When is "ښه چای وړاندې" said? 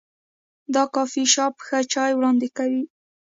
1.65-2.47